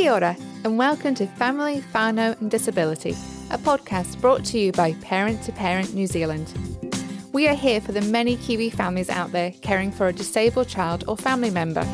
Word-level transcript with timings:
Kia 0.00 0.14
ora, 0.14 0.34
and 0.64 0.78
welcome 0.78 1.14
to 1.16 1.26
Family, 1.26 1.84
Whānau 1.92 2.40
and 2.40 2.50
Disability, 2.50 3.10
a 3.50 3.58
podcast 3.58 4.18
brought 4.18 4.46
to 4.46 4.58
you 4.58 4.72
by 4.72 4.94
Parent 5.02 5.42
to 5.42 5.52
Parent 5.52 5.92
New 5.92 6.06
Zealand. 6.06 6.50
We 7.34 7.46
are 7.48 7.54
here 7.54 7.82
for 7.82 7.92
the 7.92 8.00
many 8.00 8.38
Kiwi 8.38 8.70
families 8.70 9.10
out 9.10 9.30
there 9.30 9.52
caring 9.60 9.92
for 9.92 10.08
a 10.08 10.12
disabled 10.14 10.68
child 10.68 11.04
or 11.06 11.18
family 11.18 11.50
member. 11.50 11.86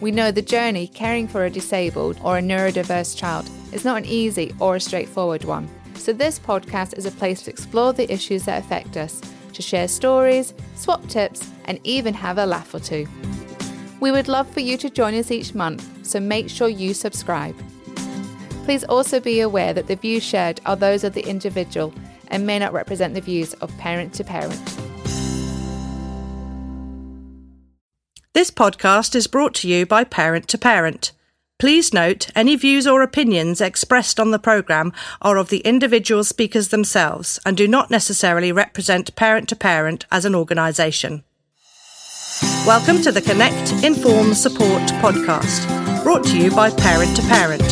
We 0.00 0.12
know 0.12 0.30
the 0.30 0.40
journey 0.40 0.86
caring 0.86 1.28
for 1.28 1.44
a 1.44 1.50
disabled 1.50 2.18
or 2.24 2.38
a 2.38 2.40
neurodiverse 2.40 3.14
child 3.14 3.50
is 3.70 3.84
not 3.84 3.98
an 3.98 4.06
easy 4.06 4.54
or 4.58 4.76
a 4.76 4.80
straightforward 4.80 5.44
one. 5.44 5.68
So, 5.96 6.14
this 6.14 6.38
podcast 6.38 6.96
is 6.96 7.04
a 7.04 7.10
place 7.10 7.42
to 7.42 7.50
explore 7.50 7.92
the 7.92 8.10
issues 8.10 8.46
that 8.46 8.64
affect 8.64 8.96
us, 8.96 9.20
to 9.52 9.60
share 9.60 9.88
stories, 9.88 10.54
swap 10.74 11.06
tips, 11.08 11.50
and 11.66 11.78
even 11.84 12.14
have 12.14 12.38
a 12.38 12.46
laugh 12.46 12.72
or 12.72 12.80
two. 12.80 13.06
We 14.04 14.10
would 14.10 14.28
love 14.28 14.50
for 14.50 14.60
you 14.60 14.76
to 14.76 14.90
join 14.90 15.14
us 15.14 15.30
each 15.30 15.54
month, 15.54 16.06
so 16.06 16.20
make 16.20 16.50
sure 16.50 16.68
you 16.68 16.92
subscribe. 16.92 17.56
Please 18.64 18.84
also 18.84 19.18
be 19.18 19.40
aware 19.40 19.72
that 19.72 19.86
the 19.86 19.96
views 19.96 20.22
shared 20.22 20.60
are 20.66 20.76
those 20.76 21.04
of 21.04 21.14
the 21.14 21.26
individual 21.26 21.94
and 22.28 22.46
may 22.46 22.58
not 22.58 22.74
represent 22.74 23.14
the 23.14 23.22
views 23.22 23.54
of 23.62 23.74
parent 23.78 24.12
to 24.12 24.22
parent. 24.22 24.60
This 28.34 28.50
podcast 28.50 29.14
is 29.14 29.26
brought 29.26 29.54
to 29.54 29.68
you 29.68 29.86
by 29.86 30.04
Parent 30.04 30.48
to 30.48 30.58
Parent. 30.58 31.12
Please 31.58 31.94
note 31.94 32.28
any 32.36 32.56
views 32.56 32.86
or 32.86 33.00
opinions 33.00 33.62
expressed 33.62 34.20
on 34.20 34.32
the 34.32 34.38
programme 34.38 34.92
are 35.22 35.38
of 35.38 35.48
the 35.48 35.60
individual 35.60 36.24
speakers 36.24 36.68
themselves 36.68 37.40
and 37.46 37.56
do 37.56 37.66
not 37.66 37.90
necessarily 37.90 38.52
represent 38.52 39.16
Parent 39.16 39.48
to 39.48 39.56
Parent 39.56 40.04
as 40.10 40.26
an 40.26 40.34
organisation. 40.34 41.24
Welcome 42.42 43.00
to 43.02 43.12
the 43.12 43.22
Connect, 43.22 43.84
Inform, 43.84 44.34
Support 44.34 44.82
podcast, 45.00 46.02
brought 46.02 46.24
to 46.24 46.36
you 46.36 46.50
by 46.50 46.68
Parent 46.70 47.14
to 47.16 47.22
Parent, 47.22 47.62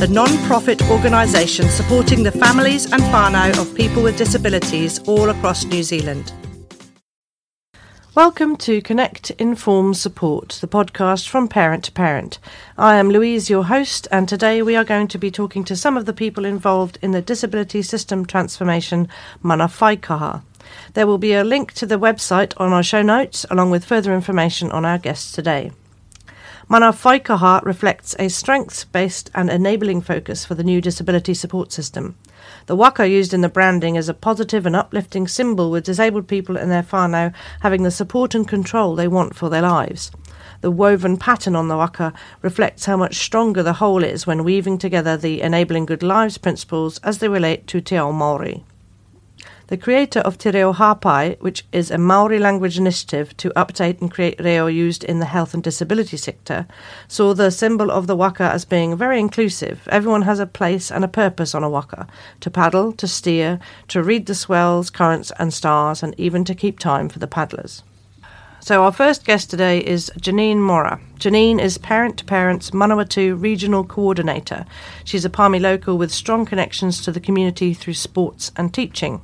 the 0.00 0.08
non 0.10 0.36
profit 0.48 0.82
organisation 0.90 1.68
supporting 1.68 2.24
the 2.24 2.32
families 2.32 2.92
and 2.92 3.00
whānau 3.00 3.56
of 3.60 3.72
people 3.76 4.02
with 4.02 4.18
disabilities 4.18 4.98
all 5.06 5.30
across 5.30 5.64
New 5.66 5.84
Zealand. 5.84 6.32
Welcome 8.16 8.56
to 8.56 8.82
Connect, 8.82 9.30
Inform, 9.32 9.94
Support, 9.94 10.58
the 10.60 10.66
podcast 10.66 11.28
from 11.28 11.46
Parent 11.46 11.84
to 11.84 11.92
Parent. 11.92 12.40
I 12.76 12.96
am 12.96 13.10
Louise, 13.10 13.48
your 13.48 13.66
host, 13.66 14.08
and 14.10 14.28
today 14.28 14.62
we 14.62 14.74
are 14.74 14.84
going 14.84 15.06
to 15.08 15.18
be 15.18 15.30
talking 15.30 15.62
to 15.62 15.76
some 15.76 15.96
of 15.96 16.06
the 16.06 16.12
people 16.12 16.44
involved 16.44 16.98
in 17.02 17.12
the 17.12 17.22
disability 17.22 17.82
system 17.82 18.26
transformation 18.26 19.06
Mana 19.42 19.68
Whaikaha. 19.68 20.42
There 20.94 21.06
will 21.06 21.18
be 21.18 21.32
a 21.34 21.44
link 21.44 21.72
to 21.74 21.86
the 21.86 21.98
website 21.98 22.52
on 22.56 22.72
our 22.72 22.82
show 22.82 23.02
notes, 23.02 23.46
along 23.50 23.70
with 23.70 23.84
further 23.84 24.14
information 24.14 24.70
on 24.70 24.84
our 24.84 24.98
guests 24.98 25.32
today. 25.32 25.72
Mana 26.70 26.92
Whaikaha 26.92 27.64
reflects 27.64 28.14
a 28.18 28.28
strengths 28.28 28.84
based 28.84 29.30
and 29.34 29.48
enabling 29.48 30.02
focus 30.02 30.44
for 30.44 30.54
the 30.54 30.62
new 30.62 30.82
disability 30.82 31.32
support 31.32 31.72
system. 31.72 32.14
The 32.66 32.76
waka 32.76 33.08
used 33.08 33.32
in 33.32 33.40
the 33.40 33.48
branding 33.48 33.96
is 33.96 34.10
a 34.10 34.12
positive 34.12 34.66
and 34.66 34.76
uplifting 34.76 35.26
symbol 35.26 35.70
with 35.70 35.84
disabled 35.84 36.28
people 36.28 36.58
and 36.58 36.70
their 36.70 36.82
whānau 36.82 37.32
having 37.60 37.84
the 37.84 37.90
support 37.90 38.34
and 38.34 38.46
control 38.46 38.94
they 38.94 39.08
want 39.08 39.34
for 39.34 39.48
their 39.48 39.62
lives. 39.62 40.10
The 40.60 40.70
woven 40.70 41.16
pattern 41.16 41.56
on 41.56 41.68
the 41.68 41.76
waka 41.78 42.12
reflects 42.42 42.84
how 42.84 42.98
much 42.98 43.16
stronger 43.16 43.62
the 43.62 43.80
whole 43.80 44.04
is 44.04 44.26
when 44.26 44.44
weaving 44.44 44.76
together 44.76 45.16
the 45.16 45.40
enabling 45.40 45.86
good 45.86 46.02
lives 46.02 46.36
principles 46.36 46.98
as 46.98 47.16
they 47.16 47.28
relate 47.28 47.66
to 47.68 47.80
Te 47.80 47.96
Ao 47.96 48.12
Māori 48.12 48.64
the 49.68 49.76
creator 49.76 50.20
of 50.20 50.38
Te 50.38 50.50
Reo 50.50 50.72
Hāpai, 50.72 51.38
which 51.40 51.66
is 51.72 51.90
a 51.90 51.98
Maori 51.98 52.38
language 52.38 52.78
initiative 52.78 53.36
to 53.36 53.50
update 53.50 54.00
and 54.00 54.10
create 54.10 54.40
reo 54.40 54.66
used 54.66 55.04
in 55.04 55.18
the 55.18 55.26
health 55.26 55.52
and 55.52 55.62
disability 55.62 56.16
sector, 56.16 56.66
saw 57.06 57.34
the 57.34 57.50
symbol 57.50 57.90
of 57.90 58.06
the 58.06 58.16
waka 58.16 58.44
as 58.44 58.64
being 58.64 58.96
very 58.96 59.20
inclusive. 59.20 59.86
Everyone 59.92 60.22
has 60.22 60.40
a 60.40 60.46
place 60.46 60.90
and 60.90 61.04
a 61.04 61.08
purpose 61.08 61.54
on 61.54 61.62
a 61.62 61.68
waka 61.68 62.06
to 62.40 62.50
paddle, 62.50 62.92
to 62.94 63.06
steer, 63.06 63.60
to 63.88 64.02
read 64.02 64.24
the 64.24 64.34
swells, 64.34 64.88
currents, 64.88 65.32
and 65.38 65.52
stars, 65.52 66.02
and 66.02 66.14
even 66.18 66.44
to 66.46 66.54
keep 66.54 66.78
time 66.78 67.10
for 67.10 67.18
the 67.18 67.26
paddlers. 67.26 67.82
So, 68.60 68.82
our 68.82 68.92
first 68.92 69.26
guest 69.26 69.50
today 69.50 69.80
is 69.80 70.10
Janine 70.18 70.58
Mora. 70.58 70.98
Janine 71.18 71.60
is 71.60 71.76
Parent 71.76 72.16
to 72.18 72.24
Parents 72.24 72.70
Manawatu 72.70 73.40
Regional 73.40 73.84
Coordinator. 73.84 74.64
She's 75.04 75.26
a 75.26 75.30
Palmy 75.30 75.60
local 75.60 75.98
with 75.98 76.10
strong 76.10 76.46
connections 76.46 77.02
to 77.02 77.12
the 77.12 77.20
community 77.20 77.74
through 77.74 77.94
sports 77.94 78.50
and 78.56 78.72
teaching. 78.72 79.20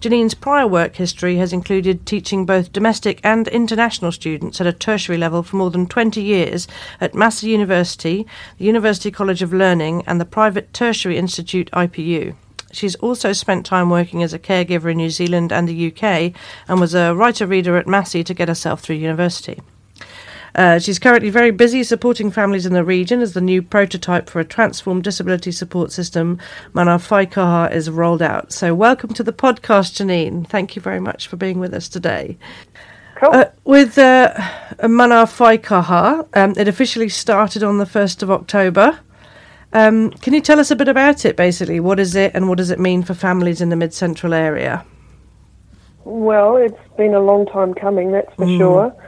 Janine's 0.00 0.34
prior 0.34 0.66
work 0.66 0.94
history 0.94 1.38
has 1.38 1.52
included 1.52 2.06
teaching 2.06 2.46
both 2.46 2.72
domestic 2.72 3.20
and 3.24 3.48
international 3.48 4.12
students 4.12 4.60
at 4.60 4.66
a 4.66 4.72
tertiary 4.72 5.18
level 5.18 5.42
for 5.42 5.56
more 5.56 5.72
than 5.72 5.88
20 5.88 6.22
years 6.22 6.68
at 7.00 7.16
Massey 7.16 7.48
University, 7.48 8.24
the 8.58 8.64
Universal 8.64 9.10
College 9.10 9.42
of 9.42 9.52
Learning, 9.52 10.04
and 10.06 10.20
the 10.20 10.24
private 10.24 10.72
Tertiary 10.72 11.18
Institute 11.18 11.68
IPU. 11.72 12.36
She's 12.70 12.94
also 12.96 13.32
spent 13.32 13.66
time 13.66 13.90
working 13.90 14.22
as 14.22 14.32
a 14.32 14.38
caregiver 14.38 14.92
in 14.92 14.98
New 14.98 15.10
Zealand 15.10 15.52
and 15.52 15.68
the 15.68 15.88
UK 15.88 16.32
and 16.68 16.78
was 16.78 16.94
a 16.94 17.12
writer 17.16 17.46
reader 17.46 17.76
at 17.76 17.88
Massey 17.88 18.22
to 18.22 18.34
get 18.34 18.46
herself 18.46 18.80
through 18.80 18.96
university. 18.96 19.60
Uh, 20.58 20.76
she's 20.76 20.98
currently 20.98 21.30
very 21.30 21.52
busy 21.52 21.84
supporting 21.84 22.32
families 22.32 22.66
in 22.66 22.72
the 22.72 22.82
region 22.82 23.20
as 23.20 23.32
the 23.32 23.40
new 23.40 23.62
prototype 23.62 24.28
for 24.28 24.40
a 24.40 24.44
transformed 24.44 25.04
disability 25.04 25.52
support 25.52 25.92
system, 25.92 26.36
Mana 26.72 26.98
Whaikaha, 26.98 27.70
is 27.70 27.88
rolled 27.88 28.20
out. 28.20 28.52
So, 28.52 28.74
welcome 28.74 29.14
to 29.14 29.22
the 29.22 29.32
podcast, 29.32 29.94
Janine. 29.94 30.44
Thank 30.48 30.74
you 30.74 30.82
very 30.82 30.98
much 30.98 31.28
for 31.28 31.36
being 31.36 31.60
with 31.60 31.72
us 31.72 31.88
today. 31.88 32.36
Cool. 33.14 33.30
Uh, 33.30 33.44
with 33.62 33.98
uh, 33.98 34.34
Mana 34.82 35.26
Whaikaha, 35.26 36.26
um, 36.34 36.54
it 36.56 36.66
officially 36.66 37.08
started 37.08 37.62
on 37.62 37.78
the 37.78 37.84
1st 37.84 38.24
of 38.24 38.30
October. 38.32 38.98
Um, 39.72 40.10
can 40.10 40.34
you 40.34 40.40
tell 40.40 40.58
us 40.58 40.72
a 40.72 40.76
bit 40.76 40.88
about 40.88 41.24
it, 41.24 41.36
basically? 41.36 41.78
What 41.78 42.00
is 42.00 42.16
it 42.16 42.32
and 42.34 42.48
what 42.48 42.58
does 42.58 42.72
it 42.72 42.80
mean 42.80 43.04
for 43.04 43.14
families 43.14 43.60
in 43.60 43.68
the 43.68 43.76
mid 43.76 43.94
central 43.94 44.34
area? 44.34 44.84
Well, 46.02 46.56
it's 46.56 46.96
been 46.96 47.14
a 47.14 47.20
long 47.20 47.46
time 47.46 47.74
coming, 47.74 48.10
that's 48.10 48.34
for 48.34 48.46
mm. 48.46 48.58
sure. 48.58 49.07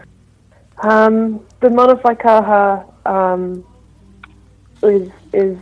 Um, 0.83 1.45
the 1.61 1.71
Mana 1.71 2.87
um, 3.05 3.65
is, 4.83 5.11
is 5.33 5.59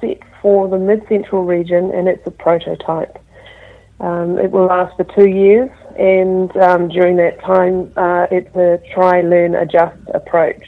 set 0.00 0.20
for 0.40 0.68
the 0.68 0.78
mid 0.78 1.06
central 1.08 1.44
region 1.44 1.90
and 1.92 2.08
it's 2.08 2.26
a 2.26 2.30
prototype. 2.30 3.18
Um, 4.00 4.38
it 4.38 4.50
will 4.52 4.66
last 4.66 4.96
for 4.96 5.04
two 5.04 5.28
years, 5.28 5.70
and 5.98 6.56
um, 6.56 6.88
during 6.88 7.16
that 7.16 7.40
time, 7.40 7.92
uh, 7.96 8.28
it's 8.30 8.54
a 8.54 8.80
try, 8.94 9.22
learn, 9.22 9.56
adjust 9.56 9.98
approach. 10.14 10.64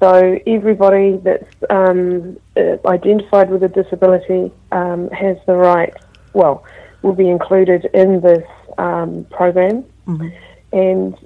So, 0.00 0.38
everybody 0.46 1.18
that's 1.18 1.54
um, 1.68 2.38
uh, 2.56 2.78
identified 2.86 3.50
with 3.50 3.62
a 3.62 3.68
disability 3.68 4.50
um, 4.72 5.10
has 5.10 5.36
the 5.44 5.54
right, 5.54 5.92
well, 6.32 6.64
will 7.02 7.12
be 7.12 7.28
included 7.28 7.84
in 7.92 8.22
this 8.22 8.48
um, 8.78 9.24
program. 9.24 9.84
Mm-hmm. 10.06 10.28
And 10.72 11.18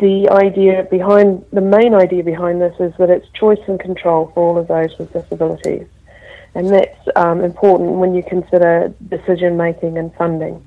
the 0.00 0.28
idea 0.30 0.86
behind 0.90 1.44
the 1.52 1.60
main 1.60 1.94
idea 1.94 2.22
behind 2.22 2.60
this 2.60 2.74
is 2.78 2.92
that 2.98 3.10
it's 3.10 3.26
choice 3.30 3.60
and 3.66 3.80
control 3.80 4.30
for 4.34 4.48
all 4.48 4.58
of 4.58 4.68
those 4.68 4.96
with 4.98 5.12
disabilities, 5.12 5.86
and 6.54 6.68
that's 6.68 7.08
um, 7.16 7.42
important 7.42 7.90
when 7.92 8.14
you 8.14 8.22
consider 8.22 8.94
decision 9.08 9.56
making 9.56 9.98
and 9.98 10.14
funding. 10.14 10.64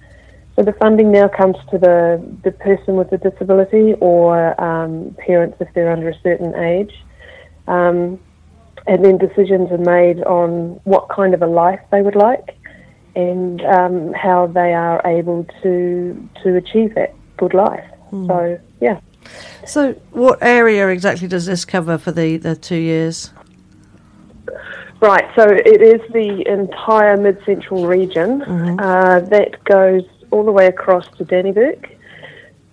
So 0.55 0.63
the 0.63 0.73
funding 0.73 1.11
now 1.11 1.29
comes 1.29 1.55
to 1.71 1.77
the 1.77 2.21
the 2.43 2.51
person 2.51 2.95
with 2.95 3.09
the 3.09 3.17
disability 3.17 3.93
or 4.01 4.59
um, 4.61 5.15
parents 5.17 5.57
if 5.61 5.69
they're 5.73 5.91
under 5.91 6.09
a 6.09 6.19
certain 6.21 6.53
age, 6.55 6.93
um, 7.67 8.19
and 8.85 9.05
then 9.05 9.17
decisions 9.17 9.71
are 9.71 9.77
made 9.77 10.21
on 10.23 10.81
what 10.83 11.07
kind 11.07 11.33
of 11.33 11.41
a 11.41 11.47
life 11.47 11.79
they 11.89 12.01
would 12.01 12.17
like, 12.17 12.57
and 13.15 13.61
um, 13.61 14.13
how 14.13 14.47
they 14.47 14.73
are 14.73 15.01
able 15.05 15.45
to 15.63 16.29
to 16.43 16.55
achieve 16.57 16.95
that 16.95 17.15
good 17.37 17.53
life. 17.53 17.85
Mm. 18.11 18.27
So 18.27 18.59
yeah. 18.81 18.99
So, 19.65 19.93
what 20.11 20.39
area 20.41 20.87
exactly 20.89 21.27
does 21.27 21.45
this 21.45 21.65
cover 21.65 21.97
for 21.97 22.11
the, 22.11 22.37
the 22.37 22.55
two 22.55 22.77
years? 22.77 23.31
Right, 24.99 25.25
so 25.35 25.47
it 25.47 25.81
is 25.81 26.01
the 26.13 26.47
entire 26.47 27.17
mid 27.17 27.43
central 27.45 27.87
region 27.87 28.41
mm-hmm. 28.41 28.79
uh, 28.79 29.21
that 29.21 29.63
goes 29.63 30.03
all 30.29 30.45
the 30.45 30.51
way 30.51 30.67
across 30.67 31.07
to 31.17 31.25
Dannevirke 31.25 31.97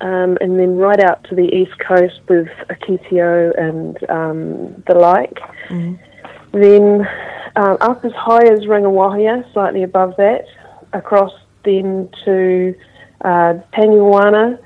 um, 0.00 0.38
and 0.40 0.58
then 0.58 0.76
right 0.76 1.00
out 1.00 1.25
to 1.25 1.35
the 1.35 1.49
east 1.55 1.79
coast 1.81 2.20
with 2.29 2.49
Akitio 2.69 3.58
and 3.58 4.11
um, 4.11 4.82
the 4.87 4.94
like. 4.94 5.38
Mm-hmm. 5.69 5.94
Then 6.52 7.08
uh, 7.56 7.76
up 7.81 8.05
as 8.05 8.12
high 8.12 8.44
as 8.44 8.61
Rangiwahia, 8.61 9.50
slightly 9.52 9.82
above 9.82 10.14
that, 10.19 10.44
across 10.93 11.32
then 11.64 12.08
to 12.25 12.75
uh, 13.23 13.55
Tangiwana 13.75 14.58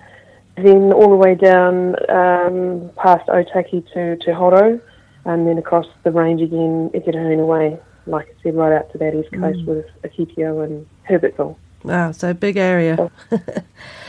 then 0.56 0.92
all 0.92 1.08
the 1.08 1.16
way 1.16 1.34
down 1.34 1.96
um, 2.10 2.90
past 2.96 3.26
Otaki 3.28 3.90
to, 3.92 4.16
to 4.16 4.34
Horo, 4.34 4.80
and 5.24 5.46
then 5.46 5.58
across 5.58 5.86
the 6.02 6.10
range 6.10 6.42
again, 6.42 6.90
Eketahuna 6.94 7.46
way, 7.46 7.78
like 8.06 8.28
I 8.28 8.42
said, 8.42 8.56
right 8.56 8.72
out 8.72 8.90
to 8.92 8.98
that 8.98 9.14
east 9.14 9.32
coast 9.32 9.60
mm. 9.60 9.66
with 9.66 9.86
Akitio 10.02 10.64
and 10.64 10.86
Herbertville. 11.08 11.56
Wow, 11.84 12.12
so 12.12 12.32
big 12.32 12.56
area. 12.56 13.10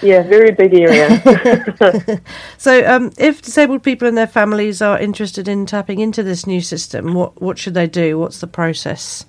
Yeah, 0.01 0.21
very 0.23 0.51
big 0.51 0.73
area. 0.73 2.21
So, 2.57 2.85
um, 2.85 3.11
if 3.17 3.41
disabled 3.41 3.83
people 3.83 4.07
and 4.07 4.17
their 4.17 4.27
families 4.27 4.81
are 4.81 4.99
interested 4.99 5.47
in 5.47 5.65
tapping 5.65 5.99
into 5.99 6.23
this 6.23 6.45
new 6.45 6.61
system, 6.61 7.13
what 7.13 7.41
what 7.41 7.57
should 7.57 7.73
they 7.73 7.87
do? 7.87 8.19
What's 8.19 8.39
the 8.39 8.47
process? 8.47 9.25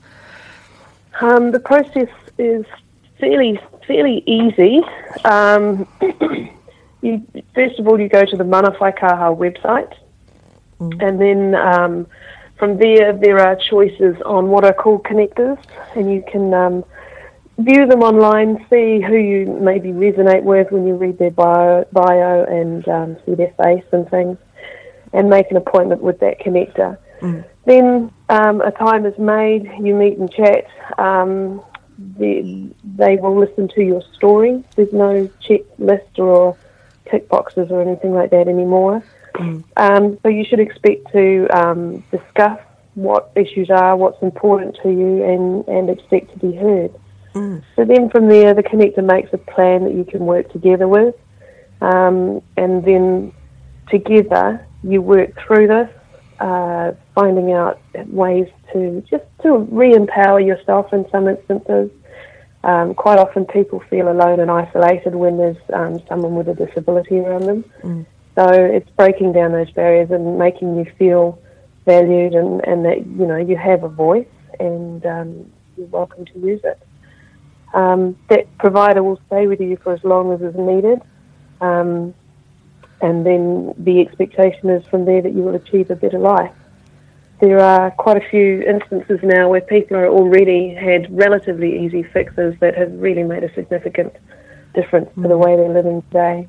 Um, 1.20 1.52
the 1.52 1.61
process 1.61 2.08
is 2.38 2.64
fairly 3.19 3.58
fairly 3.87 4.22
easy. 4.26 4.82
Um, 5.25 5.87
you, 7.04 7.42
first 7.54 7.78
of 7.78 7.86
all, 7.86 8.00
you 8.00 8.08
go 8.08 8.24
to 8.24 8.36
the 8.36 8.44
Mana 8.44 8.70
Whaikaha 8.72 9.36
website, 9.36 9.92
and 10.80 11.20
then 11.20 11.54
um, 11.54 12.06
from 12.58 12.78
there 12.78 13.12
there 13.12 13.38
are 13.38 13.56
choices 13.56 14.16
on 14.24 14.48
what 14.48 14.64
are 14.64 14.72
called 14.72 15.04
connectors, 15.04 15.58
and 15.94 16.12
you 16.12 16.24
can 16.30 16.52
um, 16.54 16.84
view 17.58 17.86
them 17.86 18.02
online, 18.02 18.64
see 18.70 19.00
who 19.00 19.16
you 19.16 19.46
maybe 19.46 19.90
resonate 19.90 20.42
with 20.42 20.70
when 20.72 20.86
you 20.86 20.94
read 20.94 21.18
their 21.18 21.30
bio, 21.30 21.84
bio 21.92 22.44
and 22.44 22.88
um, 22.88 23.16
see 23.24 23.34
their 23.34 23.52
face 23.62 23.84
and 23.92 24.08
things, 24.10 24.38
and 25.12 25.28
make 25.28 25.50
an 25.50 25.56
appointment 25.56 26.02
with 26.02 26.18
that 26.20 26.40
connector. 26.40 26.98
Then 27.66 28.12
um, 28.28 28.60
a 28.60 28.70
time 28.72 29.06
is 29.06 29.18
made, 29.18 29.70
you 29.80 29.94
meet 29.94 30.18
and 30.18 30.30
chat. 30.30 30.66
Um, 30.98 31.62
they, 32.18 32.68
they 32.96 33.16
will 33.16 33.38
listen 33.38 33.68
to 33.68 33.82
your 33.82 34.02
story. 34.14 34.62
There's 34.76 34.92
no 34.92 35.30
checklist 35.46 36.18
or 36.18 36.56
tick 37.10 37.28
boxes 37.28 37.70
or 37.70 37.80
anything 37.82 38.12
like 38.12 38.30
that 38.30 38.48
anymore. 38.48 39.02
Um, 39.76 40.18
so 40.22 40.28
you 40.28 40.44
should 40.44 40.60
expect 40.60 41.10
to 41.12 41.46
um, 41.48 42.04
discuss 42.10 42.60
what 42.94 43.32
issues 43.34 43.68
are, 43.70 43.96
what's 43.96 44.22
important 44.22 44.76
to 44.82 44.88
you, 44.88 45.24
and, 45.24 45.66
and 45.66 45.90
expect 45.90 46.32
to 46.32 46.38
be 46.38 46.54
heard. 46.56 46.94
So 47.74 47.84
then 47.84 48.10
from 48.10 48.28
there, 48.28 48.54
the 48.54 48.62
connector 48.62 49.04
makes 49.04 49.32
a 49.32 49.38
plan 49.38 49.84
that 49.84 49.94
you 49.94 50.04
can 50.04 50.24
work 50.24 50.52
together 50.52 50.86
with, 50.86 51.16
um, 51.80 52.40
and 52.56 52.84
then 52.84 53.32
together 53.88 54.64
you 54.84 55.02
work 55.02 55.30
through 55.44 55.66
this, 55.66 55.90
uh, 56.38 56.92
finding 57.14 57.52
out 57.52 57.80
ways 58.06 58.46
to 58.72 59.02
just 59.10 59.24
to 59.42 59.58
re-empower 59.58 60.38
yourself 60.38 60.92
in 60.92 61.08
some 61.10 61.26
instances. 61.26 61.90
Um, 62.64 62.94
quite 62.94 63.19
often, 63.19 63.44
people 63.44 63.81
feel 63.90 64.08
alone 64.11 64.40
and 64.40 64.50
isolated 64.50 65.14
when 65.14 65.37
there's 65.37 65.58
um, 65.75 66.00
someone 66.08 66.34
with 66.34 66.49
a 66.49 66.55
disability 66.55 67.19
around 67.19 67.44
them. 67.44 67.64
So 68.37 68.46
it's 68.50 68.88
breaking 68.90 69.32
down 69.32 69.52
those 69.52 69.70
barriers 69.70 70.11
and 70.11 70.38
making 70.38 70.76
you 70.76 70.87
feel 70.99 71.38
valued 71.84 72.32
and, 72.32 72.66
and 72.66 72.84
that 72.87 73.06
you 73.06 73.26
know 73.26 73.37
you 73.37 73.56
have 73.56 73.84
a 73.84 73.88
voice 73.88 74.26
and 74.58 75.05
um, 75.05 75.52
you're 75.76 75.87
welcome 75.88 76.25
to 76.25 76.38
use 76.38 76.62
it. 76.64 76.81
Um, 77.75 78.16
that 78.28 78.46
provider 78.58 79.02
will 79.02 79.20
stay 79.26 79.46
with 79.46 79.61
you 79.61 79.76
for 79.76 79.93
as 79.93 80.02
long 80.02 80.32
as 80.32 80.40
is 80.40 80.55
needed, 80.56 81.02
um, 81.61 82.14
and 83.02 83.26
then 83.26 83.75
the 83.76 84.00
expectation 84.00 84.70
is 84.70 84.87
from 84.87 85.05
there 85.05 85.20
that 85.20 85.34
you 85.34 85.43
will 85.43 85.55
achieve 85.55 85.90
a 85.90 85.96
better 85.96 86.19
life. 86.19 86.55
There 87.44 87.61
are 87.61 87.91
quite 87.91 88.17
a 88.17 88.26
few 88.31 88.62
instances 88.62 89.20
now 89.23 89.50
where 89.50 89.61
people 89.61 89.99
are 89.99 90.08
already 90.08 90.73
had 90.73 91.14
relatively 91.14 91.85
easy 91.85 92.02
fixes 92.02 92.55
that 92.61 92.75
have 92.75 92.91
really 92.99 93.23
made 93.23 93.44
a 93.44 93.52
significant 93.52 94.17
difference 94.73 95.11
to 95.14 95.29
the 95.29 95.37
way 95.37 95.55
they're 95.55 95.69
living 95.69 96.00
today. 96.05 96.49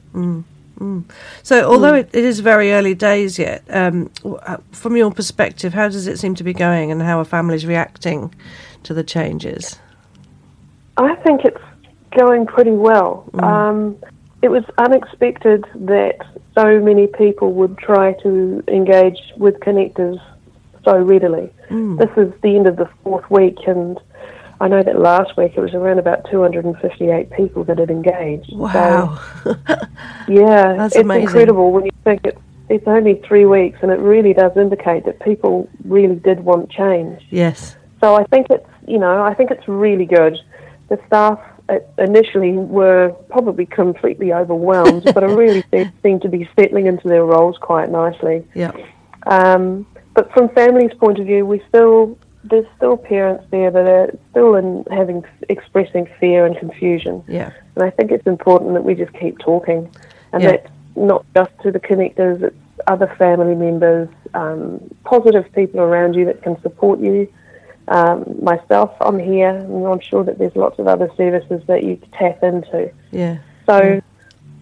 So, 1.43 1.69
although 1.69 1.95
it, 1.95 2.09
it 2.13 2.23
is 2.23 2.39
very 2.39 2.71
early 2.71 2.93
days 2.93 3.37
yet, 3.37 3.65
um, 3.71 4.09
uh, 4.23 4.55
from 4.71 4.95
your 4.95 5.11
perspective, 5.11 5.73
how 5.73 5.89
does 5.89 6.07
it 6.07 6.17
seem 6.17 6.33
to 6.35 6.45
be 6.45 6.53
going, 6.53 6.91
and 6.91 7.01
how 7.01 7.19
are 7.19 7.25
families 7.25 7.65
reacting 7.65 8.33
to 8.83 8.93
the 8.93 9.03
changes? 9.03 9.77
I 10.95 11.15
think 11.15 11.43
it's 11.43 11.61
going 12.17 12.45
pretty 12.45 12.71
well. 12.71 13.29
Um, 13.39 13.97
it 14.41 14.47
was 14.47 14.63
unexpected 14.77 15.65
that 15.75 16.19
so 16.57 16.79
many 16.79 17.07
people 17.07 17.51
would 17.51 17.77
try 17.77 18.13
to 18.23 18.63
engage 18.69 19.19
with 19.35 19.55
connectors 19.55 20.21
so 20.85 20.97
readily. 20.97 21.51
This 21.69 22.09
is 22.15 22.31
the 22.41 22.55
end 22.55 22.67
of 22.67 22.77
the 22.77 22.87
fourth 23.03 23.29
week, 23.29 23.57
and 23.67 23.99
I 24.61 24.67
know 24.69 24.81
that 24.83 24.97
last 24.99 25.35
week 25.35 25.53
it 25.57 25.59
was 25.59 25.73
around 25.73 25.99
about 25.99 26.29
258 26.31 27.31
people 27.31 27.63
that 27.65 27.77
had 27.77 27.89
engaged. 27.89 28.49
So, 28.51 28.55
Wow. 28.57 29.19
yeah, 30.27 30.73
That's 30.77 30.95
it's 30.95 31.03
amazing. 31.03 31.23
incredible 31.23 31.71
when 31.71 31.85
you 31.85 31.91
think 32.03 32.21
it's, 32.23 32.39
it's 32.69 32.87
only 32.87 33.21
three 33.27 33.45
weeks, 33.45 33.79
and 33.81 33.91
it 33.91 33.99
really 33.99 34.33
does 34.33 34.55
indicate 34.55 35.05
that 35.05 35.19
people 35.21 35.67
really 35.83 36.15
did 36.15 36.39
want 36.39 36.69
change. 36.71 37.21
yes. 37.29 37.75
So 38.01 38.13
I 38.15 38.23
think 38.25 38.47
it's 38.51 38.67
you 38.87 38.99
know 38.99 39.23
I 39.23 39.33
think 39.33 39.49
it's 39.51 39.67
really 39.67 40.05
good. 40.05 40.37
The 40.89 40.99
staff 41.07 41.39
uh, 41.69 41.79
initially 41.97 42.51
were 42.51 43.09
probably 43.29 43.65
completely 43.65 44.31
overwhelmed, 44.31 45.05
but 45.05 45.23
I 45.23 45.27
really 45.27 45.63
seem 46.03 46.19
to 46.19 46.29
be 46.29 46.47
settling 46.59 46.85
into 46.85 47.07
their 47.07 47.23
roles 47.25 47.57
quite 47.57 47.89
nicely. 47.89 48.45
Yeah. 48.53 48.73
Um, 49.25 49.87
but 50.15 50.31
from 50.33 50.49
families' 50.49 50.93
point 50.97 51.19
of 51.19 51.25
view, 51.27 51.45
we 51.45 51.61
still 51.69 52.17
there's 52.43 52.65
still 52.77 52.95
parents 52.95 53.43
there 53.49 53.71
that 53.71 53.87
are 53.87 54.11
still 54.29 54.55
in 54.55 54.85
having 54.91 55.23
expressing 55.49 56.07
fear 56.19 56.45
and 56.45 56.57
confusion, 56.57 57.23
Yeah. 57.27 57.51
and 57.75 57.83
I 57.83 57.89
think 57.89 58.11
it's 58.11 58.27
important 58.27 58.73
that 58.73 58.83
we 58.83 58.95
just 58.95 59.13
keep 59.13 59.37
talking, 59.39 59.89
and 60.33 60.41
Yeah. 60.43 60.51
that's 60.51 60.69
not 60.95 61.25
just 61.35 61.51
to 61.63 61.71
the 61.71 61.79
connectors; 61.79 62.41
it's 62.41 62.55
other 62.87 63.07
family 63.17 63.55
members, 63.55 64.09
um, 64.33 64.79
positive 65.03 65.51
people 65.53 65.79
around 65.81 66.15
you 66.15 66.25
that 66.25 66.41
can 66.41 66.59
support 66.61 66.99
you 66.99 67.27
um, 67.87 68.23
myself, 68.41 68.91
I'm 68.99 69.19
here, 69.19 69.49
and 69.49 69.85
I'm 69.85 69.99
sure 69.99 70.23
that 70.23 70.37
there's 70.39 70.55
lots 70.55 70.79
of 70.79 70.87
other 70.87 71.09
services 71.15 71.61
that 71.67 71.83
you 71.83 71.97
can 71.97 72.11
tap 72.11 72.43
into. 72.43 72.91
Yeah. 73.11 73.37
So, 73.67 74.01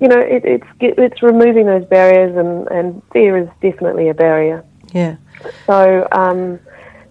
you 0.02 0.08
know, 0.08 0.20
it, 0.20 0.44
it's 0.44 0.68
it's 0.80 1.24
removing 1.24 1.66
those 1.66 1.86
barriers, 1.86 2.36
and, 2.36 2.68
and 2.70 3.02
fear 3.14 3.38
is 3.38 3.48
definitely 3.62 4.10
a 4.10 4.14
barrier. 4.14 4.64
Yeah. 4.94 5.16
So, 5.66 6.08
um, 6.12 6.60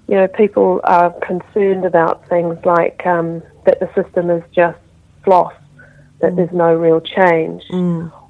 you 0.09 0.17
know, 0.17 0.29
people 0.29 0.81
are 0.85 1.11
concerned 1.21 1.85
about 1.85 2.27
things 2.29 2.57
like 2.65 3.05
um, 3.07 3.43
that 3.67 3.81
the 3.81 3.89
system 3.95 4.31
is 4.31 4.43
just 4.55 4.79
floss, 5.25 5.53
that 6.21 6.37
there's 6.37 6.53
no 6.53 6.75
real 6.75 7.01
change, 7.01 7.63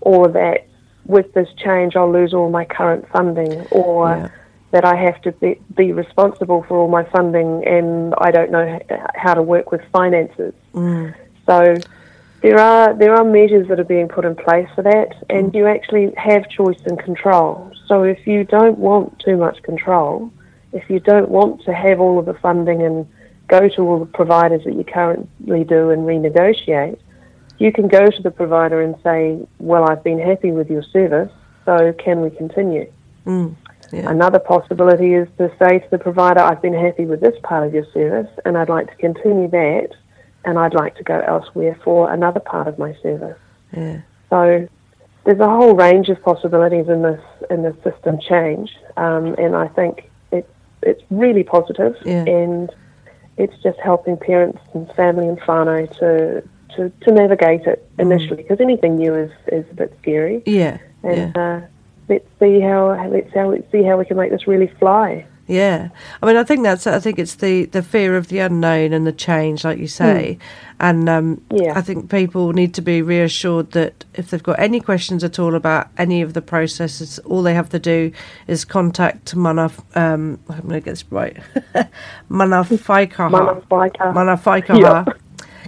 or 0.00 0.28
that 0.28 0.66
with 1.06 1.32
this 1.34 1.49
change 1.56 1.96
I'll 1.96 2.10
lose 2.12 2.32
all 2.34 2.50
my 2.50 2.64
current 2.64 3.06
funding, 3.12 3.52
or 3.70 4.08
Yeah. 4.10 4.28
that 4.70 4.84
I 4.84 4.96
have 4.96 5.20
to 5.22 5.32
be, 5.32 5.60
be 5.76 5.93
responsible 5.93 6.62
for 6.66 6.78
all 6.78 6.88
my 6.88 7.04
funding 7.04 7.66
and 7.66 8.14
I 8.19 8.31
don't 8.31 8.50
know 8.50 8.78
how 9.14 9.34
to 9.34 9.43
work 9.43 9.70
with 9.70 9.82
finances. 9.93 10.54
So 11.46 11.78
there 12.43 12.59
are 12.59 12.93
there 12.94 13.15
are 13.15 13.25
measures 13.25 13.69
that 13.69 13.79
are 13.79 13.85
being 13.85 14.09
put 14.09 14.25
in 14.25 14.35
place 14.35 14.69
for 14.75 14.83
that, 14.83 15.15
and 15.31 15.55
you 15.55 15.67
actually 15.67 16.12
have 16.17 16.49
choice 16.50 16.81
and 16.87 16.99
control. 16.99 17.73
So 17.87 18.03
if 18.03 18.27
you 18.27 18.44
don't 18.44 18.79
want 18.79 19.21
too 19.21 19.37
much 19.37 19.62
control, 19.62 20.31
if 20.73 20.91
you 20.91 20.99
don't 20.99 21.29
want 21.29 21.62
to 21.65 21.73
have 21.73 22.00
all 22.00 22.19
of 22.19 22.26
the 22.26 22.35
funding 22.35 22.83
and 22.83 23.07
go 23.47 23.69
to 23.69 23.83
all 23.83 24.00
the 24.00 24.07
providers 24.07 24.62
that 24.64 24.75
you 24.75 24.83
currently 24.83 25.62
do 25.62 25.90
and 25.90 26.02
renegotiate, 26.02 26.99
you 27.59 27.73
can 27.73 27.87
go 27.87 28.11
to 28.11 28.23
the 28.23 28.31
provider 28.31 28.83
and 28.83 28.97
say, 29.05 29.38
"Well, 29.61 29.88
I've 29.88 30.02
been 30.02 30.19
happy 30.19 30.50
with 30.50 30.69
your 30.69 30.83
service, 30.83 31.31
so 31.64 31.93
can 31.93 32.23
we 32.23 32.31
continue?" 32.31 32.90
Mm, 33.25 33.55
yeah. 33.93 34.11
Another 34.11 34.40
possibility 34.40 35.14
is 35.14 35.28
to 35.38 35.49
say 35.61 35.78
to 35.78 35.90
the 35.90 35.99
provider, 35.99 36.40
I've 36.40 36.61
been 36.61 36.75
happy 36.75 37.07
with 37.07 37.21
this 37.21 37.38
part 37.45 37.64
of 37.64 37.73
your 37.73 37.85
service 37.93 38.31
and 38.45 38.59
I'd 38.59 38.69
like 38.69 38.88
to 38.90 38.97
continue 38.97 39.49
that 39.50 39.90
and 40.44 40.58
I'd 40.58 40.75
like 40.75 40.96
to 40.96 41.02
go 41.04 41.20
elsewhere 41.26 41.78
for 41.84 42.12
another 42.12 42.40
part 42.40 42.68
of 42.68 42.78
my 42.78 42.94
service. 43.02 43.38
Yeah. 43.76 44.00
So 44.30 44.68
there's 45.25 45.40
a 45.40 45.49
whole 45.49 45.75
range 45.75 46.08
of 46.08 46.20
possibilities 46.22 46.88
in 46.88 47.02
this 47.02 47.20
in 47.50 47.62
this 47.62 47.76
system 47.84 48.18
change, 48.20 48.76
um, 48.96 49.34
and 49.38 49.54
I 49.54 49.68
think 49.68 50.11
it's 50.32 50.50
it's 50.82 51.02
really 51.11 51.44
positive, 51.44 51.96
Yeah. 52.04 52.25
and 52.25 52.70
it's 53.37 53.56
just 53.62 53.78
helping 53.80 54.16
parents 54.16 54.58
and 54.75 54.90
family 54.94 55.28
and 55.28 55.40
whānau 55.40 55.90
to 55.99 56.42
to, 56.76 56.90
to 57.02 57.12
navigate 57.12 57.66
it 57.66 57.87
initially 57.99 58.37
because 58.42 58.61
anything 58.61 58.96
new 58.96 59.14
is, 59.14 59.30
is 59.49 59.64
a 59.70 59.75
bit 59.75 59.94
scary, 60.00 60.42
Yeah. 60.46 60.78
and 61.02 61.32
Yeah. 61.37 61.42
uh, 61.42 61.61
let's 62.08 62.26
see 62.40 62.61
how 62.61 63.08
let's 63.11 63.32
how 63.34 63.50
let's 63.50 63.70
see 63.70 63.82
how 63.82 63.99
we 63.99 64.04
can 64.04 64.16
make 64.16 64.30
this 64.30 64.46
really 64.46 64.68
fly. 64.78 65.25
Yeah, 65.52 65.90
I 66.23 66.26
mean, 66.26 66.37
I 66.37 66.44
think 66.44 66.62
that's. 66.62 66.87
I 66.87 66.99
think 66.99 67.18
it's 67.18 67.35
the 67.35 67.66
the 67.66 67.82
fear 67.82 68.16
of 68.16 68.28
the 68.28 68.38
unknown 68.38 68.94
and 68.94 69.06
the 69.06 69.12
change, 69.12 69.64
like 69.64 69.78
you 69.78 69.87
say, 69.87 70.38
and 70.80 71.06
um, 71.11 71.42
Yeah. 71.50 71.76
I 71.76 71.82
think 71.82 72.11
people 72.11 72.54
need 72.54 72.73
to 72.73 72.80
be 72.80 73.02
reassured 73.02 73.73
that 73.73 74.06
if 74.14 74.30
they've 74.30 74.42
got 74.42 74.59
any 74.59 74.80
questions 74.80 75.23
at 75.23 75.38
all 75.38 75.54
about 75.54 75.88
any 75.99 76.23
of 76.23 76.32
the 76.32 76.40
processes, 76.40 77.18
all 77.26 77.42
they 77.42 77.52
have 77.52 77.68
to 77.68 77.78
do 77.78 78.12
is 78.47 78.64
contact 78.64 79.37
Mana. 79.37 79.71
Um, 79.94 80.38
I'm 80.49 80.61
going 80.62 80.71
to 80.71 80.80
get 80.80 80.85
this 80.92 81.04
right. 81.11 81.37
Mana 82.30 82.64
Whaikaha. 82.64 83.30
Mana 84.14 84.37
Whaikaha. 84.38 85.18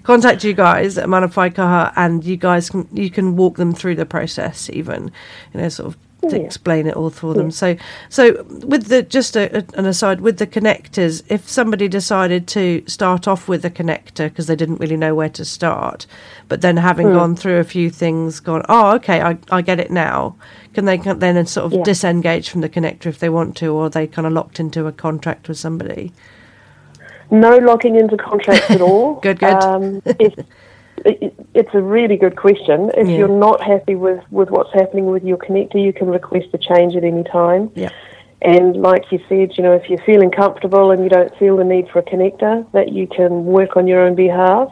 Contact 0.03 0.45
you 0.45 0.55
guys 0.55 0.97
at 0.97 1.11
Mana 1.11 1.29
Whaikaha, 1.29 1.93
and 1.97 2.25
you 2.25 2.39
guys 2.39 2.71
can 2.71 2.89
you 2.91 3.11
can 3.11 3.37
walk 3.37 3.57
them 3.59 3.75
through 3.75 3.97
the 3.97 4.07
process, 4.07 4.71
even 4.73 5.13
you 5.53 5.61
know, 5.61 5.69
sort 5.69 5.89
of 5.89 5.99
Yeah. 6.33 6.39
explain 6.41 6.87
it 6.87 6.95
all 6.95 7.11
for 7.11 7.35
them. 7.35 7.51
So, 7.51 7.77
so 8.09 8.43
with 8.67 8.87
the 8.87 9.03
just 9.03 9.37
a, 9.37 9.59
a- 9.59 9.65
an 9.79 9.87
aside 9.87 10.21
with 10.21 10.39
the 10.39 10.47
connectors, 10.47 11.23
if 11.29 11.49
somebody 11.49 11.89
decided 11.89 12.47
to 12.49 12.83
start 12.87 13.29
off 13.29 13.49
with 13.49 13.65
a 13.65 13.71
connector 13.71 14.29
because 14.29 14.47
they 14.47 14.57
didn't 14.57 14.81
really 14.81 14.97
know 14.97 15.15
where 15.15 15.29
to 15.31 15.45
start, 15.45 16.07
but 16.49 16.61
then 16.61 16.77
having 16.77 17.09
Hmm. 17.09 17.15
gone 17.15 17.37
through 17.37 17.59
a 17.59 17.65
few 17.65 17.91
things, 17.91 18.41
gone, 18.41 18.63
oh, 18.69 18.95
okay, 18.97 19.21
I, 19.21 19.37
I 19.51 19.61
get 19.63 19.79
it 19.81 19.91
now. 19.91 20.37
Can 20.75 20.87
they 20.87 20.99
can 20.99 21.19
then 21.19 21.45
sort 21.47 21.67
of 21.67 21.73
Yeah. 21.75 21.83
disengage 21.85 22.49
from 22.49 22.61
the 22.63 22.69
connector 22.69 23.07
if 23.07 23.19
they 23.19 23.29
want 23.29 23.57
to, 23.59 23.69
or 23.69 23.87
are 23.87 23.91
they 23.91 24.07
kind 24.07 24.27
of 24.27 24.33
locked 24.33 24.59
into 24.59 24.87
a 24.87 24.93
contract 24.93 25.49
with 25.49 25.59
somebody? 25.59 26.13
No 27.31 27.57
locking 27.59 27.97
into 27.97 28.17
contracts 28.17 28.71
at 28.71 28.81
all. 28.81 29.15
Good, 29.23 29.39
good. 29.41 29.55
Um, 29.55 30.03
if, 30.19 30.35
it, 31.05 31.35
it's 31.55 31.75
a 31.75 31.81
really 31.81 32.17
good 32.17 32.37
question. 32.37 32.91
If 32.97 33.09
Yeah. 33.09 33.19
you're 33.19 33.29
not 33.29 33.63
happy 33.63 33.95
with, 33.95 34.21
with 34.31 34.51
what's 34.51 34.73
happening 34.73 35.07
with 35.07 35.25
your 35.25 35.37
connector, 35.39 35.83
you 35.83 35.93
can 35.93 36.09
request 36.09 36.49
a 36.53 36.59
change 36.59 36.97
at 36.97 37.05
any 37.05 37.25
time. 37.25 37.71
Yeah. 37.75 37.91
And 38.43 38.77
like 38.77 39.11
you 39.11 39.21
said, 39.29 39.57
you 39.57 39.65
know, 39.65 39.73
if 39.73 39.89
you're 39.89 40.03
feeling 40.05 40.31
comfortable 40.31 40.91
and 40.91 41.03
you 41.03 41.09
don't 41.09 41.35
feel 41.39 41.57
the 41.57 41.65
need 41.65 41.89
for 41.89 42.01
a 42.01 42.03
connector, 42.03 42.71
that 42.73 42.93
you 42.93 43.07
can 43.07 43.47
work 43.47 43.77
on 43.77 43.87
your 43.87 44.01
own 44.01 44.15
behalf, 44.15 44.71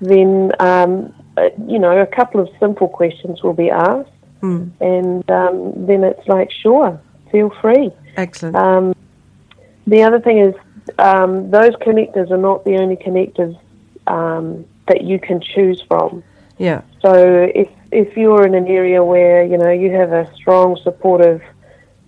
then, 0.00 0.52
um, 0.60 1.12
uh, 1.36 1.50
you 1.66 1.78
know, 1.78 1.98
a 1.98 2.06
couple 2.06 2.40
of 2.40 2.48
simple 2.58 2.88
questions 2.88 3.42
will 3.42 3.52
be 3.52 3.70
asked. 3.70 4.10
And 4.80 5.28
um, 5.30 5.86
then 5.86 6.04
it's 6.04 6.26
like, 6.28 6.50
sure, 6.52 7.00
feel 7.32 7.50
free. 7.60 7.90
Excellent. 8.16 8.56
Um, 8.56 8.94
the 9.86 10.02
other 10.02 10.20
thing 10.20 10.38
is, 10.38 10.54
um, 10.98 11.50
those 11.50 11.74
connectors 11.76 12.30
are 12.30 12.36
not 12.38 12.64
the 12.64 12.76
only 12.76 12.96
connectors 12.96 13.58
um, 14.06 14.64
that 14.88 15.04
you 15.04 15.18
can 15.18 15.40
choose 15.40 15.82
from. 15.82 16.22
yeah. 16.58 16.82
So 17.02 17.12
if 17.54 17.68
if 17.92 18.16
you're 18.16 18.46
in 18.46 18.54
an 18.54 18.66
area 18.66 19.02
where 19.04 19.44
you 19.44 19.58
know 19.58 19.70
you 19.70 19.90
have 19.92 20.12
a 20.12 20.32
strong 20.34 20.76
supportive 20.82 21.42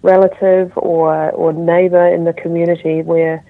relative 0.03 0.73
or 0.77 1.31
or 1.31 1.53
neighbour 1.53 2.07
in 2.07 2.25
the 2.25 2.33
community 2.33 3.03
where 3.03 3.45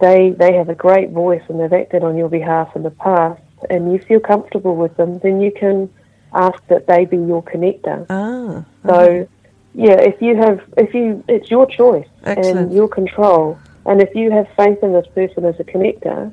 they 0.00 0.30
they 0.30 0.54
have 0.54 0.68
a 0.68 0.74
great 0.74 1.10
voice 1.10 1.42
and 1.48 1.60
they've 1.60 1.72
acted 1.72 2.02
on 2.02 2.16
your 2.16 2.28
behalf 2.28 2.74
in 2.76 2.82
the 2.82 2.90
past 2.90 3.40
and 3.70 3.92
you 3.92 3.98
feel 3.98 4.20
comfortable 4.20 4.76
with 4.76 4.96
them, 4.96 5.18
then 5.20 5.40
you 5.40 5.50
can 5.50 5.90
ask 6.32 6.58
that 6.68 6.86
they 6.86 7.04
be 7.04 7.16
your 7.16 7.42
connector. 7.42 8.06
Ah. 8.10 8.64
So, 8.86 9.28
yeah, 9.74 10.00
if 10.00 10.20
you 10.20 10.36
have, 10.36 10.60
if 10.76 10.94
you, 10.94 11.24
it's 11.28 11.50
your 11.50 11.66
choice 11.66 12.06
Excellent. 12.24 12.58
and 12.58 12.72
your 12.72 12.88
control. 12.88 13.58
And 13.84 14.02
if 14.02 14.14
you 14.14 14.30
have 14.30 14.48
faith 14.56 14.78
in 14.82 14.92
this 14.92 15.06
person 15.14 15.44
as 15.44 15.58
a 15.60 15.64
connector, 15.64 16.32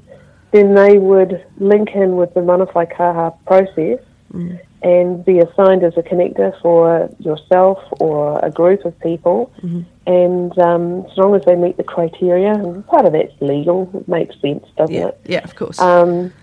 then 0.53 0.73
they 0.75 0.97
would 0.97 1.43
link 1.57 1.89
in 1.95 2.15
with 2.15 2.33
the 2.33 2.41
Mana 2.41 2.65
Whaikaha 2.67 3.35
process 3.45 3.99
Mm. 4.33 4.59
and 4.81 5.23
be 5.23 5.37
assigned 5.37 5.83
as 5.83 5.95
a 5.95 6.01
connector 6.01 6.59
for 6.59 7.07
yourself 7.19 7.77
or 7.99 8.39
a 8.43 8.49
group 8.49 8.83
of 8.83 8.99
people. 8.99 9.51
Mm-hmm. 9.61 9.81
And 10.07 10.57
um, 10.57 11.05
as 11.05 11.15
long 11.19 11.35
as 11.35 11.43
they 11.45 11.55
meet 11.55 11.77
the 11.77 11.83
criteria, 11.83 12.51
and 12.53 12.83
part 12.87 13.05
of 13.05 13.13
that's 13.13 13.39
legal, 13.41 13.91
it 13.93 14.07
makes 14.07 14.33
sense, 14.41 14.65
doesn't 14.75 14.95
Yeah. 14.95 15.09
it? 15.09 15.19
Yeah. 15.25 15.43
Of 15.43 15.53
course. 15.55 15.79
Um, 15.79 16.33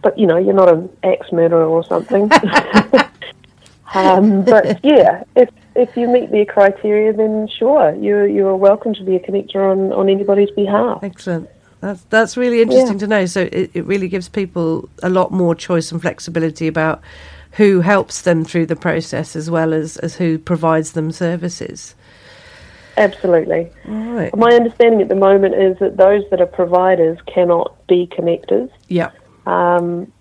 but 0.00 0.18
you 0.18 0.26
know, 0.26 0.38
you're 0.38 0.54
not 0.54 0.70
an 0.72 0.88
axe 1.02 1.30
murderer 1.32 1.66
or 1.66 1.84
something. 1.84 2.30
um, 3.94 4.42
but 4.44 4.82
yeah, 4.82 5.24
if 5.34 5.50
if 5.74 5.94
you 5.98 6.08
meet 6.08 6.30
their 6.30 6.46
criteria, 6.46 7.12
then 7.12 7.46
sure, 7.58 7.94
you 7.94 8.24
you 8.24 8.46
are 8.46 8.56
welcome 8.56 8.94
to 8.94 9.04
be 9.04 9.16
a 9.16 9.20
connector 9.20 9.70
on, 9.70 9.92
on 9.92 10.08
anybody's 10.08 10.50
behalf. 10.52 11.00
Excellent. 11.02 11.50
That's 11.80 12.02
that's 12.04 12.36
really 12.36 12.62
interesting 12.62 12.98
to 12.98 13.06
know. 13.06 13.26
So 13.26 13.48
it, 13.52 13.70
it 13.74 13.84
really 13.84 14.08
gives 14.08 14.28
people 14.28 14.88
a 15.02 15.10
lot 15.10 15.30
more 15.30 15.54
choice 15.54 15.92
and 15.92 16.00
flexibility 16.00 16.66
about 16.66 17.02
who 17.52 17.80
helps 17.80 18.22
them 18.22 18.44
through 18.44 18.66
the 18.66 18.76
process 18.76 19.34
as 19.34 19.50
well 19.50 19.72
as, 19.72 19.96
as 19.98 20.16
who 20.16 20.38
provides 20.38 20.92
them 20.92 21.10
services. 21.10 21.94
Absolutely. 22.98 23.70
All 23.88 23.94
right. 23.94 24.36
My 24.36 24.52
understanding 24.54 25.02
at 25.02 25.08
the 25.08 25.14
moment 25.14 25.54
is 25.54 25.78
that 25.78 25.96
those 25.96 26.22
that 26.30 26.40
are 26.40 26.46
providers 26.46 27.18
cannot 27.26 27.74
be 27.86 28.06
connectors. 28.06 28.70
Yeah. 28.88 29.10
Um, 29.46 30.12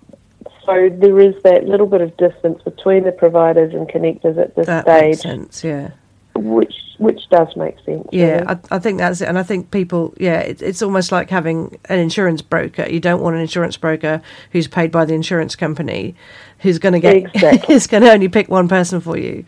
so 0.66 0.90
there 0.90 1.20
is 1.20 1.36
that 1.44 1.66
little 1.66 1.88
bit 1.88 2.02
of 2.02 2.16
distance 2.18 2.62
between 2.64 3.04
the 3.04 3.12
providers 3.12 3.74
and 3.74 3.88
connectors 3.88 4.38
at 4.38 4.56
this 4.56 4.66
That 4.66 4.88
makes 4.88 5.20
stage, 5.20 5.32
sense. 5.32 5.64
Yeah. 5.64 5.92
which 6.36 6.74
which 6.98 7.28
does 7.30 7.56
make 7.56 7.76
sense. 7.86 8.08
Yeah, 8.12 8.38
really. 8.40 8.48
I, 8.48 8.60
I 8.72 8.80
think 8.80 8.98
that's 9.00 9.22
it. 9.22 9.28
And 9.28 9.38
I 9.38 9.44
think 9.44 9.72
people, 9.72 10.14
yeah, 10.18 10.40
it, 10.40 10.62
it's 10.62 10.82
almost 10.82 11.12
like 11.12 11.30
having 11.30 11.78
an 11.86 12.00
insurance 12.00 12.42
broker. 12.42 12.88
You 12.90 13.00
don't 13.00 13.22
want 13.22 13.36
an 13.36 13.42
insurance 13.42 13.78
broker 13.78 14.22
who's 14.52 14.68
paid 14.68 14.92
by 14.92 15.06
the 15.06 15.14
insurance 15.14 15.56
company, 15.56 16.16
who's 16.60 16.80
going 16.80 16.94
to 16.94 17.00
get, 17.00 17.16
Exactly. 17.16 17.60
who's 17.74 17.88
going 17.88 18.04
to 18.04 18.12
only 18.12 18.28
pick 18.30 18.50
one 18.50 18.68
person 18.68 19.00
for 19.02 19.18
you. 19.18 19.46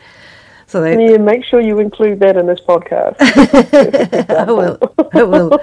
So 0.69 0.81
they, 0.81 1.11
Yeah, 1.11 1.17
make 1.17 1.45
sure 1.45 1.61
you 1.61 1.79
include 1.79 2.19
that 2.19 2.35
in 2.35 2.45
this 2.45 2.59
podcast. 2.59 3.15
I 4.29 4.51
will. 4.51 4.77
I 5.13 5.23
will. 5.23 5.59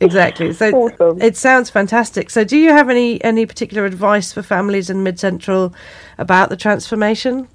Exactly. 0.00 0.54
So 0.54 0.70
Awesome. 0.70 1.20
it 1.20 1.36
sounds 1.36 1.68
fantastic. 1.68 2.30
So 2.30 2.42
do 2.42 2.56
you 2.56 2.70
have 2.70 2.88
any 2.88 3.22
any 3.22 3.44
particular 3.44 3.84
advice 3.84 4.32
for 4.32 4.42
families 4.42 4.88
in 4.88 5.02
Mid 5.02 5.20
Central 5.20 5.74
about 6.16 6.48
the 6.48 6.56
transformation? 6.56 7.48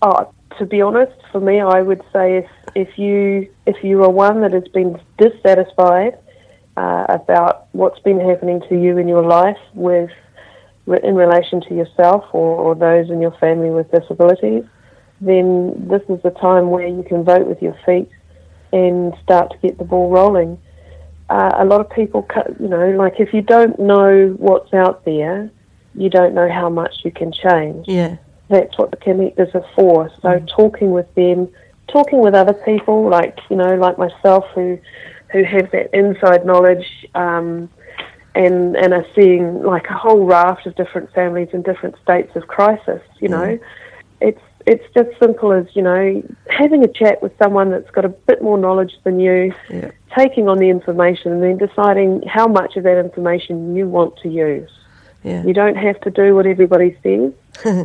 Oh, 0.00 0.32
to 0.58 0.66
be 0.66 0.80
honest, 0.80 1.12
for 1.32 1.40
me, 1.40 1.60
I 1.60 1.82
would 1.82 2.02
say 2.12 2.38
if 2.38 2.50
if 2.74 2.98
you 2.98 3.48
if 3.66 3.82
you 3.82 4.02
are 4.04 4.10
one 4.10 4.40
that 4.42 4.52
has 4.52 4.68
been 4.68 5.00
dissatisfied 5.18 6.18
uh, 6.76 7.06
about 7.08 7.66
what's 7.72 8.00
been 8.00 8.20
happening 8.20 8.60
to 8.68 8.80
you 8.80 8.98
in 8.98 9.08
your 9.08 9.22
life 9.22 9.58
with 9.74 10.10
in 11.04 11.14
relation 11.14 11.60
to 11.60 11.74
yourself 11.74 12.24
or, 12.32 12.56
or 12.56 12.74
those 12.74 13.10
in 13.10 13.20
your 13.20 13.36
family 13.38 13.70
with 13.70 13.90
disabilities, 13.92 14.64
then 15.20 15.72
this 15.88 16.02
is 16.08 16.20
the 16.22 16.30
time 16.30 16.70
where 16.70 16.86
you 16.86 17.04
can 17.04 17.22
vote 17.22 17.46
with 17.46 17.62
your 17.62 17.76
feet 17.86 18.08
and 18.72 19.14
start 19.22 19.50
to 19.50 19.58
get 19.58 19.78
the 19.78 19.84
ball 19.84 20.10
rolling. 20.10 20.58
Uh, 21.28 21.52
a 21.58 21.64
lot 21.64 21.80
of 21.80 21.88
people, 21.90 22.26
you 22.58 22.66
know, 22.66 22.90
like 22.90 23.20
if 23.20 23.32
you 23.32 23.40
don't 23.40 23.78
know 23.78 24.34
what's 24.38 24.74
out 24.74 25.04
there, 25.04 25.50
you 25.94 26.10
don't 26.10 26.34
know 26.34 26.50
how 26.50 26.68
much 26.68 26.96
you 27.04 27.10
can 27.10 27.32
change 27.32 27.86
Yeah. 27.88 28.16
That's 28.50 28.76
what 28.76 28.90
the 28.90 28.96
connectors 28.96 29.54
are 29.54 29.64
for. 29.74 30.10
So 30.20 30.44
talking 30.54 30.90
with 30.90 31.12
them, 31.14 31.48
talking 31.88 32.20
with 32.20 32.34
other 32.34 32.52
people, 32.52 33.08
like 33.08 33.38
you 33.48 33.56
know, 33.56 33.74
like 33.76 33.96
myself, 33.98 34.44
who 34.54 34.78
who 35.32 35.44
have 35.44 35.70
that 35.70 35.94
inside 35.94 36.44
knowledge, 36.44 36.86
um, 37.14 37.70
and 38.34 38.76
and 38.76 38.92
are 38.92 39.06
seeing 39.14 39.62
like 39.62 39.86
a 39.86 39.94
whole 39.94 40.24
raft 40.24 40.66
of 40.66 40.74
different 40.76 41.12
families 41.12 41.48
in 41.52 41.62
different 41.62 41.96
states 42.02 42.34
of 42.36 42.46
crisis. 42.48 43.02
You 43.20 43.28
know, 43.28 43.58
it's 44.20 44.40
it's 44.66 44.84
just 44.94 45.08
simple 45.20 45.52
as 45.52 45.66
you 45.74 45.82
know 45.82 46.22
having 46.50 46.84
a 46.84 46.88
chat 46.88 47.22
with 47.22 47.32
someone 47.42 47.70
that's 47.70 47.90
got 47.90 48.04
a 48.04 48.08
bit 48.10 48.42
more 48.42 48.58
knowledge 48.58 48.92
than 49.04 49.20
you, 49.20 49.54
Yeah. 49.70 49.90
taking 50.16 50.48
on 50.48 50.58
the 50.58 50.68
information, 50.68 51.32
and 51.32 51.42
then 51.42 51.56
deciding 51.56 52.22
how 52.22 52.46
much 52.46 52.76
of 52.76 52.82
that 52.84 52.98
information 52.98 53.74
you 53.76 53.88
want 53.88 54.16
to 54.18 54.28
use. 54.28 54.70
Yeah. 55.22 55.44
You 55.44 55.52
don't 55.52 55.76
have 55.76 56.00
to 56.02 56.10
do 56.10 56.34
what 56.34 56.46
everybody 56.46 56.96
says, 57.02 57.32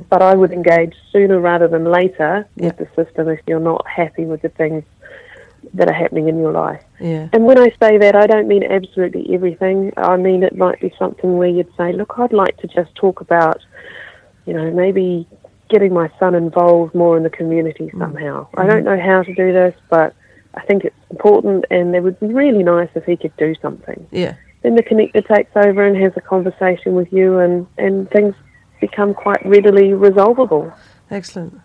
but 0.09 0.21
I 0.21 0.35
would 0.35 0.51
engage 0.51 0.95
sooner 1.11 1.39
rather 1.39 1.67
than 1.67 1.85
later 1.85 2.47
with 2.55 2.77
the 2.77 2.87
system 2.95 3.27
if 3.29 3.39
you're 3.47 3.59
not 3.59 3.85
happy 3.87 4.25
with 4.25 4.41
the 4.41 4.49
things 4.49 4.83
that 5.73 5.89
are 5.89 5.93
happening 5.93 6.27
in 6.27 6.39
your 6.39 6.51
life. 6.51 6.83
Yeah. 6.99 7.27
And 7.33 7.45
when 7.45 7.57
I 7.57 7.69
say 7.81 7.97
that, 7.97 8.15
I 8.15 8.27
don't 8.27 8.47
mean 8.47 8.63
absolutely 8.63 9.33
everything. 9.33 9.91
I 9.97 10.15
mean 10.15 10.43
it 10.43 10.55
might 10.55 10.79
be 10.79 10.93
something 10.97 11.37
where 11.37 11.49
you'd 11.49 11.71
say, 11.75 11.91
look, 11.91 12.17
I'd 12.17 12.33
like 12.33 12.57
to 12.57 12.67
just 12.67 12.93
talk 12.95 13.19
about, 13.19 13.61
you 14.45 14.53
know, 14.53 14.71
maybe 14.71 15.27
getting 15.69 15.93
my 15.93 16.09
son 16.19 16.35
involved 16.35 16.93
more 16.93 17.17
in 17.17 17.23
the 17.23 17.29
community 17.29 17.89
mm. 17.93 17.99
somehow. 17.99 18.47
I 18.53 18.61
mm-hmm. 18.61 18.69
don't 18.69 18.83
know 18.85 18.99
how 18.99 19.23
to 19.23 19.33
do 19.33 19.51
this, 19.51 19.75
but 19.89 20.15
I 20.53 20.61
think 20.61 20.85
it's 20.85 20.95
important 21.09 21.65
and 21.69 21.95
it 21.95 22.01
would 22.01 22.19
be 22.19 22.27
really 22.27 22.63
nice 22.63 22.89
if 22.95 23.03
he 23.05 23.17
could 23.17 23.35
do 23.37 23.55
something 23.61 24.07
Yeah. 24.11 24.35
Then 24.65 24.73
the 24.73 24.81
connector 24.81 25.25
takes 25.27 25.55
over 25.55 25.85
and 25.85 25.95
has 25.95 26.11
a 26.15 26.21
conversation 26.21 26.95
with 26.95 27.13
you, 27.13 27.37
and, 27.37 27.67
and 27.77 28.09
things 28.09 28.33
become 28.81 29.13
quite 29.13 29.45
readily 29.45 29.93
resolvable. 29.93 30.73
Excellent. 31.11 31.61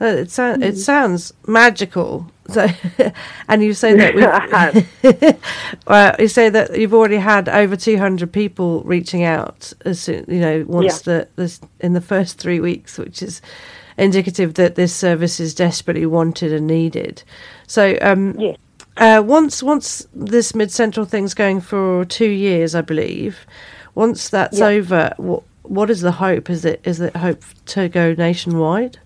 Uh, 0.00 0.06
It, 0.06 0.30
sounds 0.32 0.62
it 0.64 0.76
sounds 0.76 1.32
magical. 1.46 2.28
So, 2.48 2.66
and 3.48 3.62
you 3.62 3.74
say 3.74 3.94
that 3.94 5.38
well, 5.86 6.16
you 6.18 6.26
say 6.28 6.48
that 6.50 6.76
you've 6.76 6.92
already 6.92 7.16
had 7.16 7.48
over 7.48 7.76
two 7.76 7.96
hundred 7.96 8.32
people 8.32 8.82
reaching 8.82 9.22
out. 9.22 9.72
As 9.84 10.00
soon, 10.00 10.24
you 10.28 10.40
know, 10.40 10.64
once 10.66 11.02
the 11.02 11.28
this 11.36 11.60
in 11.80 11.92
the 11.92 12.00
first 12.00 12.38
three 12.38 12.58
weeks, 12.58 12.98
which 12.98 13.22
is 13.22 13.40
indicative 13.96 14.54
that 14.54 14.74
this 14.74 14.92
service 14.94 15.38
is 15.40 15.54
desperately 15.54 16.06
wanted 16.06 16.52
and 16.52 16.66
needed. 16.66 17.22
So, 17.66 17.96
um, 18.02 18.34
Yes. 18.38 18.58
Uh, 18.96 19.22
once 19.24 19.62
once 19.62 20.06
this 20.14 20.54
mid 20.54 20.70
central 20.70 21.06
thing's 21.06 21.34
going 21.34 21.60
for 21.60 22.04
two 22.04 22.30
years, 22.30 22.74
I 22.74 22.80
believe. 22.80 23.46
Once 23.94 24.28
that's 24.28 24.58
Yeah. 24.58 24.66
over, 24.66 25.14
what 25.16 25.42
what 25.62 25.90
is 25.90 26.00
the 26.00 26.12
hope? 26.12 26.48
Is 26.50 26.64
it 26.64 26.80
is 26.84 27.00
it 27.00 27.16
hope 27.16 27.42
to 27.66 27.88
go 27.88 28.14
nationwide? 28.14 28.98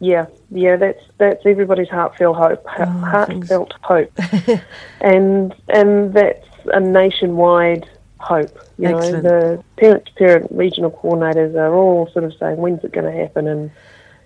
Yeah, 0.00 0.26
yeah, 0.50 0.76
that's 0.76 1.02
that's 1.18 1.44
everybody's 1.46 1.88
heartfelt 1.88 2.36
hope, 2.36 2.64
Oh, 2.78 2.84
heartfelt 2.84 3.72
hope, 3.82 4.10
and 5.00 5.54
and 5.68 6.12
that's 6.12 6.46
a 6.72 6.80
nationwide 6.80 7.88
hope. 8.18 8.58
You 8.78 8.88
Excellent. 8.88 9.22
know, 9.24 9.30
the 9.56 9.64
parent 9.76 10.06
to 10.06 10.12
parent 10.14 10.48
regional 10.50 10.90
coordinators 10.90 11.54
are 11.54 11.72
all 11.74 12.08
sort 12.12 12.24
of 12.24 12.32
saying, 12.40 12.56
when's 12.56 12.82
it 12.82 12.90
going 12.92 13.12
to 13.12 13.16
happen? 13.16 13.46
And 13.46 13.70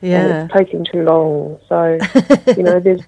Yeah. 0.01 0.21
and 0.21 0.31
it's 0.51 0.55
taking 0.55 0.85
too 0.91 1.03
long. 1.03 1.59
So, 1.69 1.99
you 2.57 2.63
know, 2.63 2.81
there's 2.81 3.03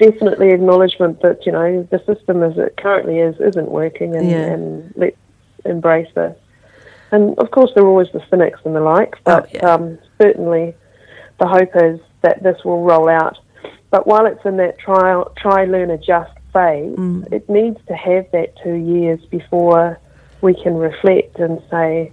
definitely 0.00 0.50
acknowledgement 0.50 1.20
that 1.22 1.46
you 1.46 1.52
know 1.52 1.86
the 1.90 1.98
system 2.04 2.42
as 2.42 2.56
it 2.58 2.76
currently 2.76 3.18
is 3.18 3.36
isn't 3.40 3.70
working, 3.70 4.16
and, 4.16 4.28
Yeah. 4.28 4.52
and 4.52 4.92
let's 4.96 5.16
embrace 5.64 6.08
this. 6.14 6.36
And 7.12 7.38
of 7.38 7.50
course, 7.50 7.70
there 7.74 7.84
are 7.84 7.88
always 7.88 8.10
the 8.12 8.22
cynics 8.30 8.60
and 8.64 8.74
the 8.74 8.80
like, 8.80 9.16
but 9.24 9.44
Oh, 9.44 9.48
yeah. 9.52 9.72
um, 9.74 9.98
certainly 10.20 10.74
the 11.38 11.46
hope 11.46 11.70
is 11.76 12.00
that 12.22 12.42
this 12.42 12.64
will 12.64 12.82
roll 12.82 13.08
out. 13.08 13.38
But 13.90 14.06
while 14.06 14.26
it's 14.26 14.44
in 14.44 14.56
that 14.58 14.78
trial, 14.78 15.32
try, 15.36 15.64
learn, 15.64 15.90
adjust 15.90 16.32
phase, 16.52 16.96
Mm. 16.96 17.32
it 17.32 17.48
needs 17.48 17.78
to 17.88 17.94
have 17.94 18.26
that 18.32 18.54
two 18.62 18.74
years 18.74 19.20
before 19.26 19.98
we 20.40 20.54
can 20.54 20.76
reflect 20.76 21.38
and 21.38 21.60
say, 21.70 22.12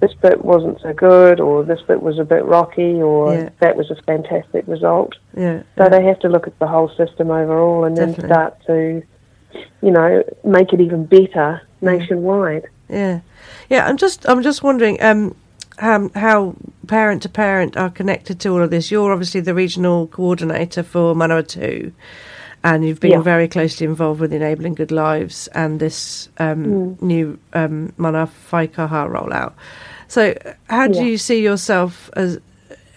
this 0.00 0.12
bit 0.22 0.44
wasn't 0.44 0.80
so 0.80 0.92
good, 0.92 1.40
or 1.40 1.64
this 1.64 1.80
bit 1.88 2.02
was 2.02 2.18
a 2.18 2.24
bit 2.24 2.44
rocky, 2.44 3.00
or 3.02 3.34
Yeah. 3.34 3.48
that 3.60 3.76
was 3.76 3.90
a 3.90 3.96
fantastic 4.02 4.66
result. 4.66 5.14
Yeah. 5.36 5.62
So 5.76 5.88
they 5.88 6.04
have 6.04 6.18
to 6.20 6.28
look 6.28 6.46
at 6.46 6.58
the 6.58 6.66
whole 6.66 6.88
system 6.90 7.30
overall 7.30 7.84
and 7.84 7.96
then 7.96 8.08
Definitely. 8.10 8.32
start 8.34 8.56
to, 8.66 9.02
you 9.82 9.90
know, 9.90 10.22
make 10.44 10.72
it 10.72 10.80
even 10.80 11.04
better 11.06 11.62
nationwide. 11.80 12.66
Yeah, 12.88 13.20
yeah. 13.68 13.86
I'm 13.86 13.96
just, 13.96 14.28
I'm 14.28 14.42
just 14.42 14.62
wondering, 14.62 15.02
um, 15.02 15.34
how, 15.78 16.10
how 16.14 16.54
parent 16.86 17.22
to 17.22 17.28
parent 17.28 17.76
are 17.76 17.90
connected 17.90 18.40
to 18.40 18.48
all 18.50 18.62
of 18.62 18.70
this. 18.70 18.90
You're 18.90 19.12
obviously 19.12 19.40
the 19.40 19.54
regional 19.54 20.06
coordinator 20.08 20.82
for 20.82 21.14
Manawatu, 21.14 21.92
and 22.64 22.84
you've 22.84 23.00
been 23.00 23.12
Yeah. 23.12 23.20
very 23.20 23.48
closely 23.48 23.86
involved 23.86 24.20
with 24.20 24.32
enabling 24.32 24.74
good 24.74 24.90
lives 24.90 25.48
and 25.54 25.80
this 25.80 26.28
um, 26.38 26.64
Mm. 26.64 27.02
new 27.02 27.38
um, 27.54 27.92
Mana 27.96 28.28
Whaikaha 28.50 29.08
rollout. 29.08 29.52
So, 30.08 30.34
how 30.68 30.86
do 30.88 30.98
Yeah. 30.98 31.04
you 31.04 31.18
see 31.18 31.42
yourself 31.42 32.10
as 32.16 32.38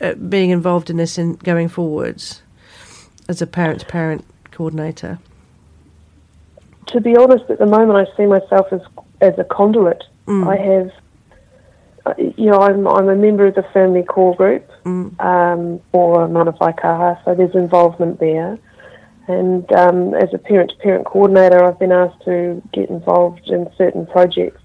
uh, 0.01 0.13
being 0.15 0.49
involved 0.49 0.89
in 0.89 0.97
this 0.97 1.17
in 1.17 1.33
going 1.43 1.67
forwards 1.67 2.41
as 3.29 3.41
a 3.41 3.47
parent 3.47 3.81
to 3.81 3.85
parent 3.85 4.25
coordinator? 4.51 5.19
To 6.87 6.99
be 6.99 7.15
honest, 7.15 7.49
at 7.49 7.59
the 7.59 7.65
moment, 7.65 8.07
I 8.07 8.17
see 8.17 8.25
myself 8.25 8.67
as 8.73 8.81
as 9.21 9.37
a 9.37 9.43
conduit. 9.43 10.03
Mm. 10.27 10.47
I 10.47 10.55
have, 10.57 10.91
uh, 12.07 12.13
you 12.17 12.49
know, 12.49 12.59
I'm 12.59 12.87
I'm 12.87 13.07
a 13.09 13.15
member 13.15 13.45
of 13.45 13.55
the 13.55 13.63
family 13.73 14.03
core 14.03 14.35
group 14.35 14.67
Mm. 14.85 15.21
um, 15.23 15.79
for 15.91 16.27
Mana 16.27 16.53
Whaikaha, 16.53 17.23
so 17.23 17.35
there's 17.35 17.53
involvement 17.53 18.19
there. 18.19 18.57
And 19.31 19.71
um, 19.73 20.13
as 20.13 20.33
a 20.33 20.37
parent-to-parent 20.37 21.05
coordinator, 21.05 21.63
I've 21.63 21.79
been 21.79 21.91
asked 21.91 22.21
to 22.25 22.61
get 22.73 22.89
involved 22.89 23.47
in 23.47 23.69
certain 23.77 24.05
projects 24.05 24.61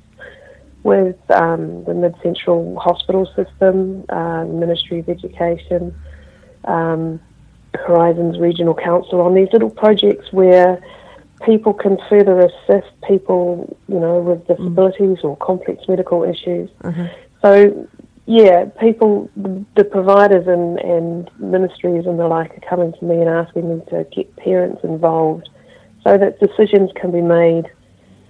with 0.82 1.16
um, 1.30 1.84
the 1.84 1.94
Mid 1.94 2.14
Central 2.22 2.78
Hospital 2.78 3.26
System, 3.36 4.04
uh, 4.08 4.44
Ministry 4.44 5.00
of 5.00 5.08
Education, 5.08 5.94
um, 6.64 7.20
Horizons 7.74 8.38
Regional 8.38 8.74
Council 8.74 9.20
on 9.20 9.34
these 9.34 9.48
little 9.52 9.70
projects 9.70 10.32
where 10.32 10.82
people 11.44 11.74
can 11.74 11.98
further 12.08 12.40
assist 12.40 12.88
people, 13.06 13.76
you 13.88 14.00
know, 14.00 14.20
with 14.20 14.46
disabilities 14.46 15.18
or 15.22 15.36
complex 15.36 15.86
medical 15.88 16.22
issues. 16.24 16.70
So, 17.42 17.88
yeah, 18.26 18.64
people, 18.80 19.30
the 19.36 19.84
providers 19.84 20.46
and, 20.48 20.78
and 20.80 21.30
ministries 21.38 22.06
and 22.06 22.18
the 22.18 22.26
like 22.26 22.56
are 22.58 22.68
coming 22.68 22.92
to 22.92 23.04
me 23.04 23.20
and 23.20 23.28
asking 23.28 23.68
me 23.68 23.84
to 23.90 24.04
get 24.14 24.34
parents 24.36 24.82
involved 24.82 25.48
so 26.02 26.18
that 26.18 26.40
decisions 26.40 26.90
can 27.00 27.12
be 27.12 27.20
made 27.22 27.70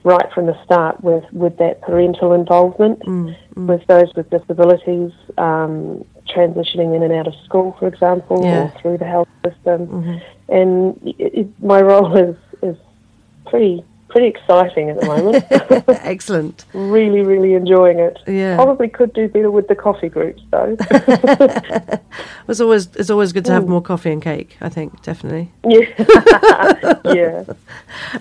right 0.05 0.31
from 0.35 0.47
the 0.47 0.65
start 0.65 1.03
with, 1.03 1.25
with 1.33 1.57
that 1.59 1.81
parental 1.81 2.33
involvement, 2.35 3.01
mm, 3.01 3.35
mm. 3.55 3.67
with 3.67 3.85
those 3.87 4.15
with 4.15 4.29
disabilities, 4.31 5.13
um, 5.39 6.05
transitioning 6.29 6.95
in 6.95 7.03
and 7.03 7.13
out 7.13 7.27
of 7.27 7.35
school, 7.45 7.75
for 7.79 7.89
example, 7.89 8.45
Yeah. 8.45 8.65
or 8.65 8.81
through 8.81 8.99
the 8.99 9.07
health 9.07 9.29
system. 9.45 9.87
Mm-hmm. 9.87 10.17
And 10.49 11.01
it, 11.19 11.35
it, 11.35 11.63
my 11.63 11.81
role 11.81 12.15
is, 12.17 12.37
is 12.63 12.77
pretty 13.47 13.83
pretty 14.09 14.29
exciting 14.29 14.91
at 14.91 15.01
the 15.01 15.07
moment. 15.07 15.45
Excellent. 16.05 16.65
really, 16.73 17.23
really 17.23 17.55
enjoying 17.55 17.99
it. 17.99 18.19
Yeah. 18.27 18.57
Probably 18.57 18.89
could 18.89 19.13
do 19.13 19.29
better 19.29 19.51
with 19.51 19.69
the 19.69 19.75
coffee 19.75 20.09
groups 20.09 20.43
though. 20.51 20.77
It's 22.49 22.61
always 22.61 22.87
it's 22.95 23.11
always 23.11 23.33
good 23.33 23.45
to 23.47 23.53
have 23.53 23.65
mm. 23.65 23.69
more 23.69 23.83
coffee 23.83 24.13
and 24.13 24.23
cake. 24.23 24.57
I 24.61 24.69
think 24.69 25.03
definitely. 25.03 25.51
yeah. 25.69 25.81
yeah. 27.05 27.45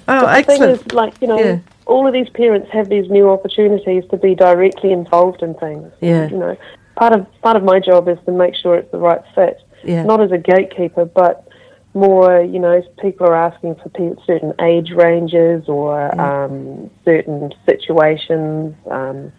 Oh, 0.08 0.26
The 0.26 0.44
thing 0.44 0.62
excellent. 0.64 0.82
is, 0.82 0.92
like, 0.94 1.14
you 1.22 1.28
know, 1.28 1.40
Yeah. 1.40 1.60
all 1.86 2.08
of 2.08 2.14
these 2.14 2.30
parents 2.30 2.70
have 2.72 2.90
these 2.90 3.10
new 3.10 3.30
opportunities 3.30 4.04
to 4.10 4.18
be 4.18 4.34
directly 4.34 4.92
involved 4.92 5.44
in 5.44 5.54
things. 5.56 5.92
Yeah. 6.02 6.28
You 6.30 6.38
know, 6.38 6.58
part 6.96 7.14
of 7.14 7.28
part 7.42 7.56
of 7.56 7.64
my 7.64 7.80
job 7.80 8.08
is 8.08 8.18
to 8.26 8.32
make 8.32 8.56
sure 8.56 8.76
it's 8.76 8.92
the 8.92 8.98
right 8.98 9.22
fit. 9.36 9.62
Yeah. 9.84 10.04
Not 10.04 10.22
as 10.22 10.32
a 10.32 10.40
gatekeeper, 10.40 11.06
but 11.06 11.48
more, 11.96 12.42
you 12.42 12.60
know, 12.60 12.82
people 13.02 13.26
are 13.26 13.36
asking 13.36 13.76
for 13.76 13.90
pe- 13.90 14.22
certain 14.28 14.54
age 14.62 14.92
ranges 14.92 15.68
or 15.68 16.14
um, 16.22 16.92
certain 17.06 17.54
situations, 17.66 18.76
um, 18.92 19.32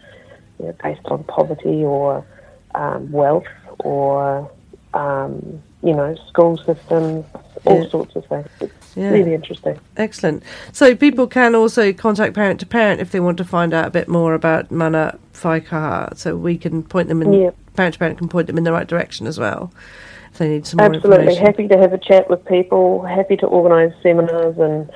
you 0.59 0.65
know, 0.65 0.75
based 0.83 1.05
on 1.05 1.23
poverty 1.25 1.83
or 1.83 2.25
um, 2.73 3.11
wealth 3.11 3.45
or, 3.79 4.51
um, 4.95 5.61
you 5.83 5.93
know, 5.93 6.15
school 6.27 6.57
systems, 6.57 7.25
all 7.65 7.83
Yeah. 7.83 7.89
sorts 7.89 8.15
of 8.15 8.25
things. 8.25 8.47
It's 8.59 8.97
Yeah. 8.97 9.11
really 9.11 9.35
interesting. 9.35 9.79
Excellent. 9.95 10.41
So 10.71 10.95
people 10.95 11.27
can 11.27 11.53
also 11.53 11.93
contact 11.93 12.33
parent 12.33 12.59
to 12.61 12.65
parent 12.65 12.99
if 12.99 13.11
they 13.11 13.19
want 13.19 13.37
to 13.37 13.43
find 13.45 13.71
out 13.71 13.85
a 13.85 13.91
bit 13.91 14.07
more 14.07 14.33
about 14.33 14.71
Mana 14.71 15.17
Whaikaha. 15.35 16.17
So 16.17 16.35
we 16.35 16.57
can 16.57 16.81
point 16.81 17.07
them 17.07 17.21
in 17.21 17.33
Yeah. 17.33 17.49
parent 17.75 17.93
to 17.93 17.99
parent 17.99 18.17
can 18.17 18.27
point 18.27 18.47
them 18.47 18.57
in 18.57 18.63
the 18.63 18.71
right 18.71 18.87
direction 18.87 19.27
as 19.27 19.39
well 19.39 19.71
if 20.37 20.39
they 20.39 20.49
need 20.49 20.67
some 20.67 20.77
more 20.77 20.93
Absolutely. 20.93 21.35
Happy 21.35 21.67
to 21.67 21.77
have 21.77 21.93
a 21.93 21.97
chat 21.97 22.29
with 22.29 22.45
people, 22.45 23.03
happy 23.03 23.35
to 23.37 23.47
organise 23.47 23.93
seminars 24.03 24.57
and 24.57 24.89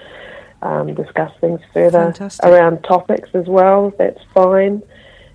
um, 0.61 0.93
discuss 0.93 1.31
things 1.41 1.59
further 1.73 2.13
Fantastic. 2.13 2.45
around 2.45 2.83
topics 2.83 3.29
as 3.33 3.47
well. 3.47 3.91
That's 3.97 4.19
fine. 4.33 4.83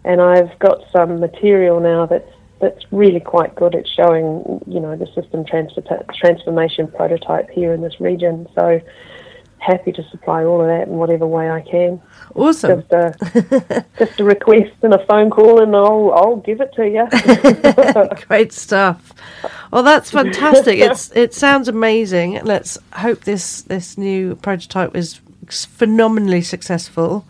And 0.05 0.21
I've 0.21 0.57
got 0.61 0.85
some 0.93 1.19
material 1.19 1.81
now 1.81 2.07
that's 2.07 2.31
that's 2.59 2.85
really 2.91 3.21
quite 3.21 3.55
good 3.55 3.75
at 3.75 3.87
showing, 3.87 4.63
you 4.67 4.81
know, 4.81 4.97
the 4.97 5.07
system 5.15 5.45
transfer- 5.45 6.07
transformation 6.15 6.89
prototype 6.89 7.51
here 7.51 7.75
in 7.75 7.83
this 7.83 8.01
region. 8.01 8.47
So 8.55 8.81
happy 9.67 9.91
to 9.93 10.03
supply 10.11 10.45
all 10.45 10.61
of 10.61 10.69
that 10.69 10.87
in 10.87 10.95
whatever 10.95 11.27
way 11.27 11.51
I 11.51 11.61
can. 11.61 12.01
Awesome. 12.35 12.83
Just 12.83 12.93
a, 12.93 13.85
just 13.99 14.21
a 14.21 14.25
request 14.25 14.73
and 14.83 14.95
a 14.95 15.05
phone 15.07 15.31
call, 15.31 15.61
and 15.61 15.75
I'll 15.75 16.13
I'll 16.13 16.37
give 16.37 16.61
it 16.61 16.73
to 16.75 16.89
you. 16.89 17.07
Great 18.29 18.53
stuff. 18.53 19.13
Well, 19.73 19.83
that's 19.83 20.11
fantastic. 20.11 20.79
it's 20.79 21.11
it 21.17 21.35
sounds 21.35 21.69
amazing. 21.69 22.41
Let's 22.45 22.79
hope 22.93 23.25
this 23.25 23.63
this 23.63 23.99
new 23.99 24.37
prototype 24.37 24.95
is 24.95 25.21
phenomenally 25.49 26.43
successful, 26.43 27.27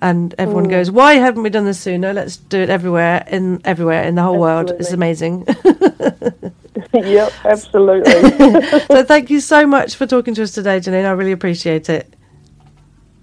and 0.00 0.34
everyone 0.38 0.66
mm. 0.66 0.70
goes, 0.70 0.90
"Why 0.90 1.14
haven't 1.14 1.42
we 1.42 1.50
done 1.50 1.64
this 1.64 1.80
sooner? 1.80 2.12
Let's 2.12 2.36
do 2.36 2.60
it 2.60 2.68
everywhere 2.70 3.24
in 3.28 3.60
everywhere 3.64 4.02
in 4.02 4.16
the 4.16 4.22
whole 4.22 4.38
world." 4.38 4.72
It's 4.78 4.92
amazing. 4.92 5.46
yep, 6.94 7.32
absolutely. 7.44 8.12
so, 8.86 9.04
thank 9.04 9.30
you 9.30 9.40
so 9.40 9.66
much 9.66 9.96
for 9.96 10.06
talking 10.06 10.34
to 10.34 10.42
us 10.42 10.52
today, 10.52 10.78
Janine. 10.78 11.04
I 11.04 11.10
really 11.10 11.32
appreciate 11.32 11.88
it. 11.88 12.14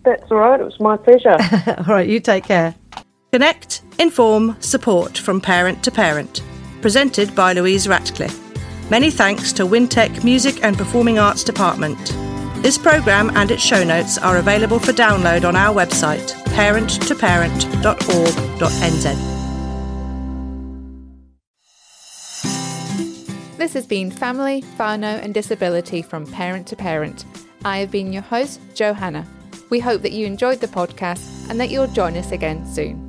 That's 0.03 0.29
all 0.31 0.37
right. 0.37 0.59
It 0.59 0.63
was 0.63 0.79
my 0.79 0.97
pleasure. 0.97 1.35
All 1.79 1.93
right, 1.93 2.07
you 2.07 2.19
take 2.19 2.45
care. 2.45 2.75
Connect, 3.31 3.81
inform, 3.99 4.55
support 4.59 5.17
from 5.17 5.41
parent 5.41 5.83
to 5.83 5.91
parent. 5.91 6.41
Presented 6.81 7.35
by 7.35 7.53
Louise 7.53 7.87
Ratcliffe. 7.87 8.39
Many 8.89 9.11
thanks 9.11 9.53
to 9.53 9.63
Wintec 9.63 10.23
Music 10.23 10.63
and 10.63 10.77
Performing 10.77 11.19
Arts 11.19 11.43
Department. 11.43 11.99
This 12.63 12.77
programme 12.77 13.29
and 13.35 13.51
its 13.51 13.61
show 13.61 13.83
notes 13.83 14.17
are 14.17 14.37
available 14.37 14.79
for 14.79 14.93
download 14.93 15.47
on 15.47 15.55
our 15.55 15.75
website, 15.75 16.31
parenttoparent.org.nz. 16.45 19.38
This 23.59 23.73
has 23.73 23.85
been 23.85 24.09
Family, 24.09 24.61
Whānau 24.77 25.21
and 25.21 25.33
Disability 25.33 26.01
from 26.01 26.25
Parent 26.25 26.65
to 26.67 26.77
Parent. 26.77 27.25
I 27.65 27.79
have 27.79 27.91
been 27.91 28.13
your 28.13 28.21
host, 28.21 28.61
Johanna. 28.73 29.27
We 29.69 29.81
hope 29.81 30.01
that 30.03 30.13
you 30.13 30.25
enjoyed 30.25 30.61
the 30.61 30.67
podcast 30.67 31.49
and 31.49 31.59
that 31.59 31.69
you'll 31.69 31.87
join 31.87 32.15
us 32.15 32.31
again 32.31 32.65
soon. 32.65 33.08